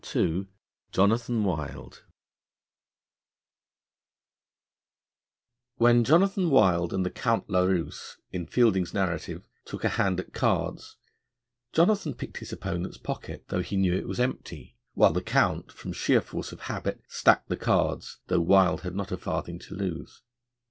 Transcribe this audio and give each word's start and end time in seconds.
II 0.15 0.47
JONATHAN 0.93 1.43
WILD 1.43 2.03
WHEN 5.75 6.03
Jonathan 6.03 6.49
Wild 6.49 6.91
and 6.91 7.05
the 7.05 7.11
Count 7.11 7.47
La 7.51 7.59
Ruse, 7.59 8.17
in 8.31 8.47
Fielding's 8.47 8.95
narrative, 8.95 9.47
took 9.63 9.83
a 9.83 9.89
hand 9.89 10.19
at 10.19 10.33
cards, 10.33 10.97
Jonathan 11.71 12.15
picked 12.15 12.37
his 12.37 12.51
opponent's 12.51 12.97
pocket, 12.97 13.45
though 13.49 13.61
he 13.61 13.77
knew 13.77 13.93
it 13.95 14.07
was 14.07 14.19
empty, 14.19 14.75
while 14.95 15.13
the 15.13 15.21
Count, 15.21 15.71
from 15.71 15.93
sheer 15.93 16.19
force 16.19 16.51
of 16.51 16.61
habit, 16.61 17.03
stacked 17.07 17.49
the 17.49 17.55
cards, 17.55 18.17
though 18.25 18.41
Wild 18.41 18.81
had 18.81 18.95
not 18.95 19.11
a 19.11 19.17
farthing 19.17 19.59
to 19.59 19.75
lose. 19.75 20.23